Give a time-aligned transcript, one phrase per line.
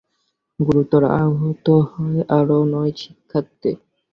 [0.59, 3.71] গুরুতর আহত হয় আরও নয় শিক্ষার্থী।